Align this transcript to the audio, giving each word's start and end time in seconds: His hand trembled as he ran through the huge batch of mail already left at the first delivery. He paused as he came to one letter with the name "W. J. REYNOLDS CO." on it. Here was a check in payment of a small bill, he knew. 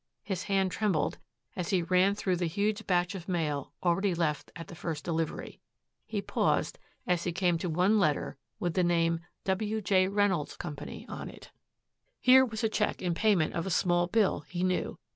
His 0.23 0.41
hand 0.45 0.71
trembled 0.71 1.19
as 1.55 1.69
he 1.69 1.83
ran 1.83 2.15
through 2.15 2.37
the 2.37 2.47
huge 2.47 2.87
batch 2.87 3.13
of 3.13 3.29
mail 3.29 3.71
already 3.83 4.15
left 4.15 4.51
at 4.55 4.67
the 4.67 4.73
first 4.73 5.03
delivery. 5.03 5.59
He 6.07 6.23
paused 6.23 6.79
as 7.05 7.23
he 7.23 7.31
came 7.31 7.59
to 7.59 7.69
one 7.69 7.99
letter 7.99 8.35
with 8.59 8.73
the 8.73 8.83
name 8.83 9.19
"W. 9.43 9.79
J. 9.79 10.07
REYNOLDS 10.07 10.57
CO." 10.57 10.73
on 11.07 11.29
it. 11.29 11.51
Here 12.19 12.43
was 12.43 12.63
a 12.63 12.67
check 12.69 13.03
in 13.03 13.13
payment 13.13 13.53
of 13.53 13.67
a 13.67 13.69
small 13.69 14.07
bill, 14.07 14.39
he 14.39 14.63
knew. 14.63 14.97